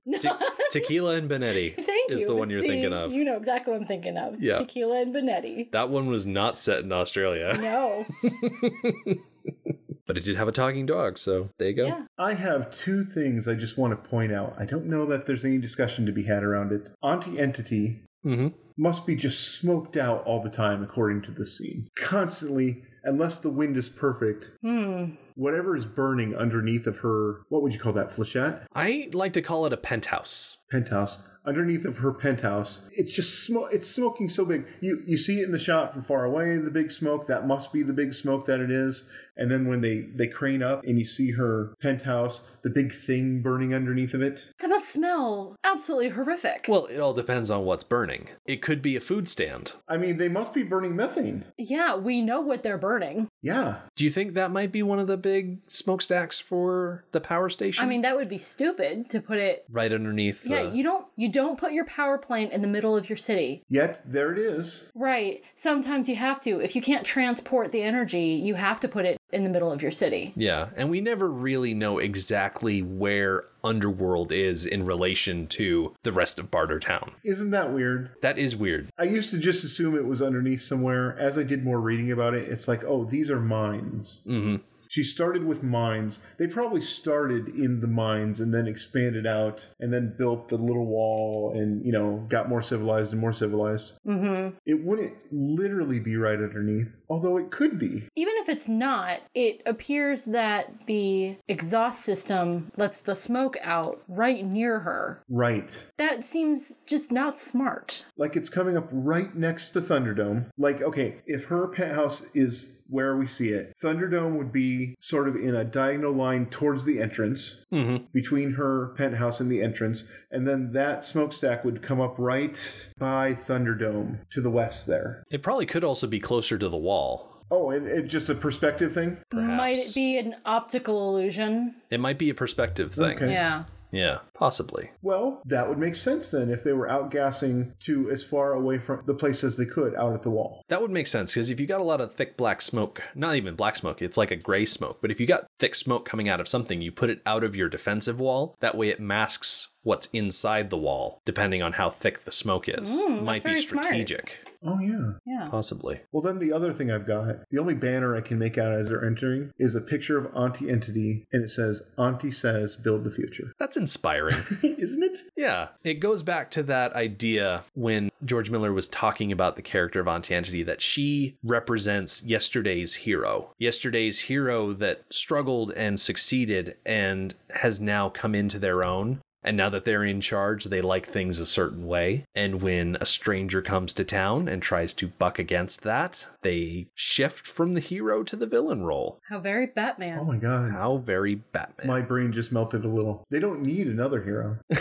[0.08, 0.20] No.
[0.20, 0.30] Te-
[0.70, 2.28] tequila and Bonetti Thank is you.
[2.28, 3.12] the one you're See, thinking of.
[3.12, 4.40] You know exactly what I'm thinking of.
[4.40, 4.58] Yeah.
[4.60, 5.72] Tequila and Bonetti.
[5.72, 8.06] That one was not set in Australia, No.
[10.06, 11.88] but it did have a talking dog, so there you go.
[11.88, 12.02] Yeah.
[12.20, 14.56] I have two things I just want to point out.
[14.60, 16.88] I don't know that there's any discussion to be had around it.
[17.02, 21.88] Auntie Entity hmm must be just smoked out all the time, according to the scene.
[21.98, 25.12] Constantly, unless the wind is perfect, Hmm.
[25.36, 28.65] Whatever is burning underneath of her, what would you call that, flechette?
[28.74, 30.58] I like to call it a penthouse.
[30.71, 31.24] Penthouse.
[31.45, 33.69] Underneath of her penthouse, it's just smoke.
[33.71, 34.65] It's smoking so big.
[34.82, 36.58] You you see it in the shot from far away.
[36.58, 39.08] The big smoke that must be the big smoke that it is.
[39.38, 43.41] And then when they they crane up and you see her penthouse, the big thing
[43.41, 44.45] burning underneath of it.
[44.60, 46.65] That must smell absolutely horrific.
[46.67, 48.30] Well, it all depends on what's burning.
[48.45, 49.74] It could be a food stand.
[49.88, 51.45] I mean, they must be burning methane.
[51.58, 53.28] yeah, we know what they're burning.
[53.41, 53.78] Yeah.
[53.95, 57.84] Do you think that might be one of the big smokestacks for the power station?
[57.84, 59.65] I mean, that would be stupid to put it.
[59.69, 60.45] right underneath.
[60.45, 63.17] Yeah, the- you don't you don't put your power plant in the middle of your
[63.17, 63.63] city.
[63.69, 64.86] Yet there it is.
[64.95, 65.43] Right.
[65.56, 66.60] Sometimes you have to.
[66.60, 69.82] If you can't transport the energy, you have to put it in the middle of
[69.82, 70.34] your city.
[70.36, 76.39] Yeah, and we never really know exactly where Underworld is in relation to the rest
[76.39, 77.12] of Bartertown.
[77.24, 78.12] Isn't that weird?
[78.21, 78.89] That is weird.
[78.98, 81.17] I used to just assume it was underneath somewhere.
[81.19, 84.17] As I did more reading about it, it's like, oh, these are mines.
[84.26, 84.58] hmm
[84.96, 86.20] She started with mines.
[86.38, 90.86] They probably started in the mines and then expanded out and then built the little
[90.86, 93.92] wall and, you know, got more civilized and more civilized.
[94.08, 94.56] Mm-hmm.
[94.66, 98.08] It wouldn't literally be right underneath, although it could be.
[98.16, 104.46] Even if it's not, it appears that the exhaust system lets the smoke out right
[104.46, 105.22] near her.
[105.28, 105.78] Right.
[105.98, 108.06] That seems just not smart.
[108.16, 110.46] Like it's coming up right next to Thunderdome.
[110.58, 113.74] Like, okay, if her penthouse is where we see it.
[113.82, 118.06] Thunderdome would be sort of in a diagonal line towards the entrance, Mm-hmm.
[118.13, 122.58] between her penthouse and the entrance, and then that smokestack would come up right
[122.98, 125.24] by Thunderdome to the west there.
[125.32, 127.32] It probably could also be closer to the wall.
[127.52, 129.17] Oh, and it's just a perspective thing?
[129.32, 129.89] Might Perhaps.
[129.91, 131.76] it be an optical illusion?
[131.91, 133.18] It might be a perspective thing.
[133.18, 133.32] Okay.
[133.32, 133.66] Yeah.
[133.96, 134.91] Yeah, possibly.
[135.02, 139.04] Well, that would make sense then if they were outgassing to as far away from
[139.06, 140.62] the place as they could out at the wall.
[140.68, 143.36] That would make sense because if you got a lot of thick black smoke, not
[143.36, 145.00] even black smoke, it's like a gray smoke.
[145.02, 147.56] But if you got thick smoke coming out of something, you put it out of
[147.56, 148.56] your defensive wall.
[148.60, 152.89] That way it masks what's inside the wall, depending on how thick the smoke is.
[152.89, 154.45] Mm, Might that's be very smart.
[154.66, 155.39] Strategic, Oh, yeah.
[155.41, 155.49] Yeah.
[155.49, 156.01] possibly.
[156.11, 158.88] Well, then the other thing I've got, the only banner I can make out as
[158.89, 163.11] they're entering is a picture of Auntie Entity, and it says, Auntie says, build the
[163.11, 163.53] future.
[163.59, 164.38] That's inspiring.
[164.63, 165.18] Isn't it?
[165.38, 169.99] Yeah, it goes back to that idea when George Miller was talking about the character
[169.99, 173.51] of Auntie Entity that she represents yesterday's hero.
[173.59, 179.22] Yesterday's hero that struggled and succeeded and has now come into their own.
[179.46, 182.26] And now that they're in charge, they like things a certain way.
[182.34, 187.46] And when a stranger comes to town and tries to buck against that, they shift
[187.48, 189.20] from the hero to the villain role.
[189.30, 190.18] How very Batman.
[190.20, 190.72] Oh my god.
[190.72, 191.88] How very Batman.
[191.88, 193.24] My brain just melted a little.
[193.30, 194.58] They don't need another hero.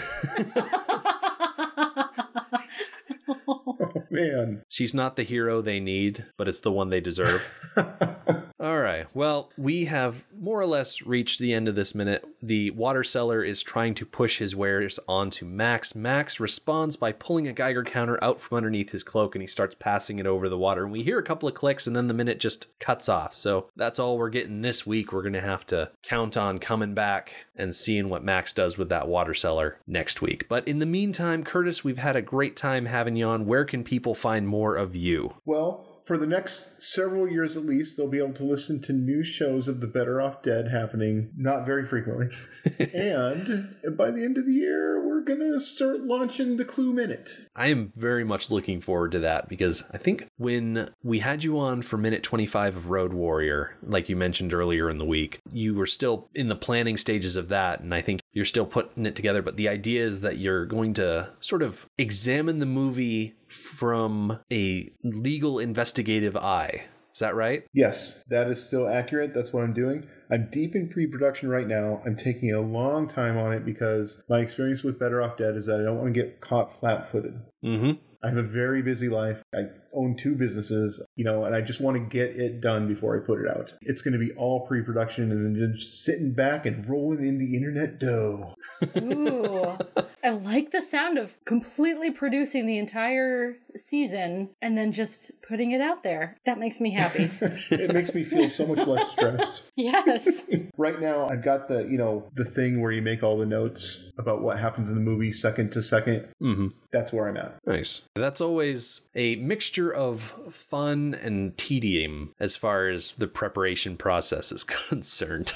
[3.47, 4.63] Oh, man.
[4.69, 7.43] She's not the hero they need, but it's the one they deserve.
[8.65, 9.07] All right.
[9.13, 12.25] Well, we have more or less reached the end of this minute.
[12.43, 15.95] The water seller is trying to push his wares onto Max.
[15.95, 19.77] Max responds by pulling a Geiger counter out from underneath his cloak and he starts
[19.79, 20.85] passing it over the water.
[20.85, 23.35] And we hear a couple of clicks and then the minute just cuts off.
[23.35, 25.13] So that's all we're getting this week.
[25.13, 28.89] We're going to have to count on coming back and seeing what Max does with
[28.89, 30.49] that water seller next week.
[30.49, 33.45] But in the meantime, Curtis, we've had a great time having you on.
[33.45, 35.35] Where can people find more of you?
[35.45, 39.25] Well, for the next several years at least, they'll be able to listen to new
[39.25, 42.29] shows of The Better Off Dead happening not very frequently.
[42.95, 47.31] and by the end of the year, we're going to start launching the Clue Minute.
[47.57, 51.59] I am very much looking forward to that because I think when we had you
[51.59, 55.75] on for minute 25 of Road Warrior, like you mentioned earlier in the week, you
[55.75, 57.81] were still in the planning stages of that.
[57.81, 59.41] And I think you're still putting it together.
[59.41, 64.91] But the idea is that you're going to sort of examine the movie from a
[65.03, 66.85] legal investigative eye.
[67.13, 67.65] Is that right?
[67.73, 69.33] Yes, that is still accurate.
[69.35, 70.05] That's what I'm doing.
[70.33, 72.03] I'm deep in pre production right now.
[72.05, 75.67] I'm taking a long time on it because my experience with Better Off Dead is
[75.67, 77.41] that I don't want to get caught flat footed.
[77.65, 77.93] Mm hmm.
[78.25, 79.37] I have a very busy life.
[79.55, 83.17] I own two businesses, you know, and I just want to get it done before
[83.17, 83.75] I put it out.
[83.83, 87.39] It's going to be all pre production and then just sitting back and rolling in
[87.39, 88.55] the internet dough.
[88.97, 89.77] Ooh.
[90.25, 95.83] I like the sound of completely producing the entire season and then just putting it
[95.83, 96.39] out there.
[96.47, 97.31] That makes me happy.
[97.71, 99.63] it makes me feel so much less stressed.
[99.77, 100.47] yes.
[100.77, 104.11] Right now, I've got the, you know, the thing where you make all the notes
[104.19, 106.27] about what happens in the movie second to second.
[106.43, 106.67] Mm hmm.
[106.93, 107.59] That's where I'm at.
[107.67, 108.03] Nice.
[108.15, 110.21] That's always a mixture of
[110.51, 115.53] fun and tedium as far as the preparation process is concerned.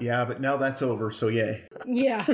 [0.00, 1.64] Yeah, but now that's over, so yay.
[1.86, 2.26] Yeah.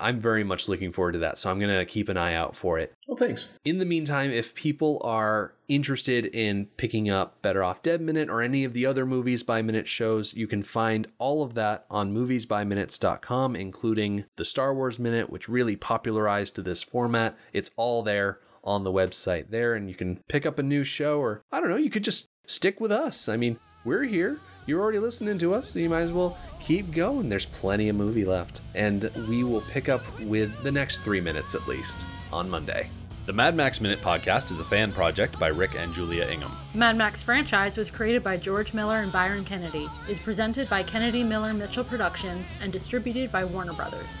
[0.00, 2.56] I'm very much looking forward to that, so I'm going to keep an eye out
[2.56, 2.94] for it.
[3.06, 3.48] Well, thanks.
[3.64, 8.42] In the meantime, if people are interested in picking up Better Off Dead Minute or
[8.42, 12.14] any of the other Movies by Minute shows, you can find all of that on
[12.14, 17.36] moviesbyminutes.com, including the Star Wars Minute, which really popularized to this format.
[17.52, 21.20] It's all there on the website there, and you can pick up a new show,
[21.20, 23.28] or I don't know, you could just stick with us.
[23.28, 24.38] I mean, we're here.
[24.66, 27.28] You're already listening to us, so you might as well keep going.
[27.28, 28.62] There's plenty of movie left.
[28.74, 32.88] And we will pick up with the next three minutes at least on Monday.
[33.26, 36.56] The Mad Max Minute podcast is a fan project by Rick and Julia Ingham.
[36.74, 41.22] Mad Max franchise was created by George Miller and Byron Kennedy, is presented by Kennedy
[41.22, 44.20] Miller Mitchell Productions, and distributed by Warner Brothers.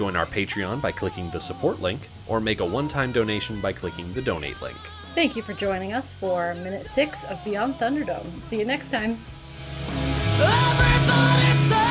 [0.00, 3.70] join our Patreon by clicking the support link, or make a one time donation by
[3.70, 4.78] clicking the donate link.
[5.14, 8.40] Thank you for joining us for minute six of Beyond Thunderdome.
[8.40, 9.18] See you next time.
[10.40, 11.89] Every